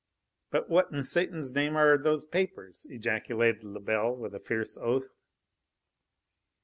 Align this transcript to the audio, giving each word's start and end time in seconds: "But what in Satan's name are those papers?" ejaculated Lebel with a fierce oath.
"But 0.49 0.67
what 0.67 0.89
in 0.91 1.03
Satan's 1.03 1.53
name 1.53 1.75
are 1.77 1.95
those 1.95 2.25
papers?" 2.25 2.87
ejaculated 2.89 3.63
Lebel 3.63 4.15
with 4.15 4.33
a 4.33 4.39
fierce 4.39 4.75
oath. 4.75 5.09